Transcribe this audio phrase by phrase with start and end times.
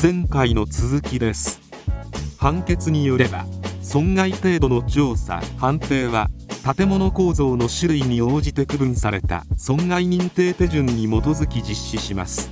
[0.00, 1.60] 前回の続きです。
[2.38, 3.46] 判決によれば
[3.82, 6.28] 損害程度の調査判定は
[6.76, 12.48] 建物構造の種類に応じて区分された損害認定手順に基づき実施します。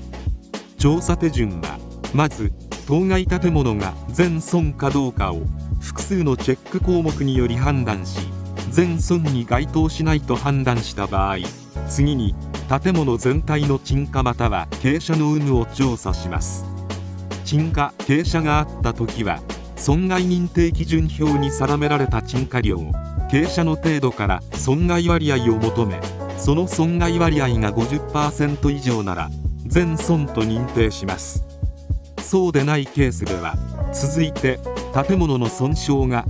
[0.76, 1.78] 調査手順は
[2.12, 2.52] まず
[2.88, 5.42] 当該建物が全損かどうかを
[5.80, 8.18] 複数のチェック項目により判断し
[8.70, 11.36] 全損に該当しないと判断した場合
[11.88, 12.34] 次に
[12.82, 16.75] 建物全体の沈下または傾斜の有無を調査します。
[17.46, 19.40] 沈下傾斜があった時は
[19.76, 22.76] 損害認定基準表に定められた沈下量
[23.30, 26.00] 傾斜の程度から損害割合を求め
[26.36, 29.30] その損害割合が50%以上なら
[29.64, 31.44] 全損と認定します。
[32.20, 33.54] そうでないケースでは
[33.92, 34.58] 続いて
[35.06, 36.24] 建物の損傷が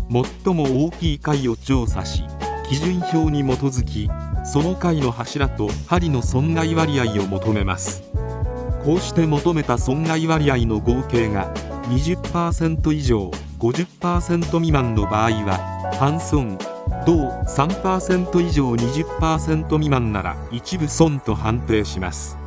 [0.45, 2.25] 最も大きい階を調査し
[2.69, 4.11] 基準表に基づき
[4.45, 8.03] その階の柱と針の損害割合を求めます。
[8.87, 11.53] こうして求めた損害割合の合計が
[11.89, 15.59] 20%以上50%未満の場合は
[15.99, 16.57] 半損
[17.05, 22.39] 同3%以上20%未満なら一部損と判定します。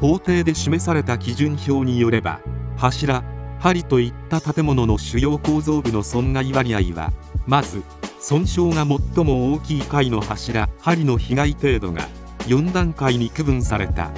[0.00, 2.40] 法定で示された基準表によれば
[2.76, 3.22] 柱
[3.60, 7.12] 針といった建物の主要構造部の損害割合は
[7.46, 7.84] まず
[8.18, 12.08] 損傷が最も大きい階の柱針の被害程度が
[12.48, 14.10] 4段階に区分された。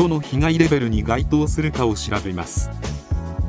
[0.00, 2.70] どの被害レベルに該当するかを調べます。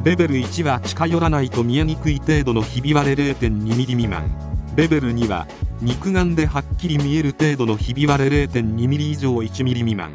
[0.03, 4.29] レベル1は近寄らないと見えにくい程度のひび割れ 0.2mm 未満。
[4.75, 5.47] レベル2は
[5.81, 10.11] 肉眼ではっきり見える程度のひび割れ 0.2mm 以上 1mm 未満。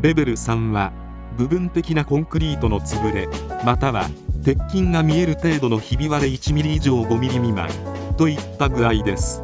[0.00, 0.92] レベル3は
[1.36, 3.28] 部分的なコンクリートの潰れ
[3.64, 4.08] または
[4.44, 7.68] 鉄筋が見える程度のひび割れ 1mm 以上 5mm 未満。
[8.16, 9.42] といった具合です。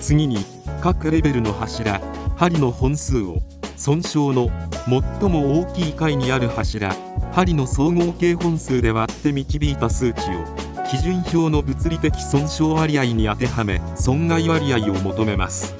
[0.00, 0.38] 次に
[0.82, 2.00] 各レベルの柱
[2.36, 3.38] 針の本数を
[3.80, 4.50] 損傷の
[4.84, 6.94] 最も大きい階にある柱
[7.32, 15.74] 針の総合計本数で割って導いた数値を基準表の物理的損傷割合に当てはめ損害割合を求めます。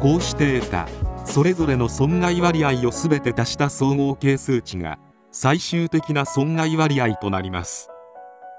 [0.00, 0.88] こうして得た
[1.26, 4.98] それぞれの損害割合を全て足した総合係数値が
[5.30, 7.90] 最終的な損害割合となります。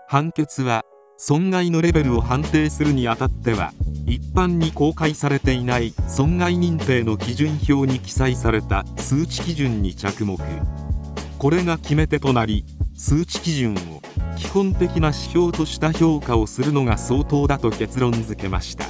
[0.08, 0.84] 判決は
[1.22, 3.74] 損害のレベルを判定するにあたっては
[4.08, 10.40] 一般に公開されていない損害認定の基準表に記載された数値基準に着目。
[11.38, 12.64] これが決め手となり
[12.96, 13.78] 数値基準を
[14.38, 18.86] 基本的な指標とした評価をするのが相当だと結論付けました。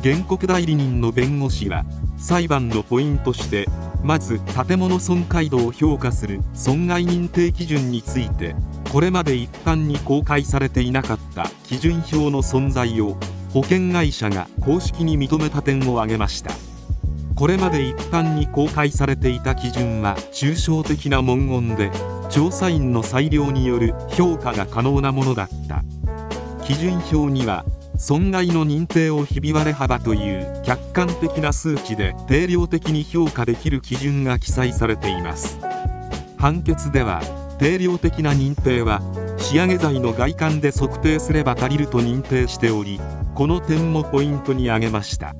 [0.00, 1.84] 原告代理人の弁護士は
[2.18, 3.66] 裁判のポイントして
[4.02, 8.54] まず建物損壊度を評価する損害認定基準について
[8.90, 13.16] これまで一般に公開されていなかった基準表の存在を
[13.52, 16.52] 保険会社が公式に認めた点を挙げました。
[17.34, 21.90] これまで一般に公開されていた基準は抽象的な文言で
[22.28, 25.82] 調査員の裁量による評価が可能なものだった。
[26.64, 27.64] 基準表には
[27.96, 35.58] 損害の認定をひび割れ幅という客観的な数値で定量的に評価できる基準が記載されています。
[36.38, 37.20] 判決では
[37.58, 39.00] 定量的な認定は
[39.38, 43.00] 仕上げ材の外観で測定すれば足りると認定しており
[43.34, 45.34] この点もポイントに挙げました。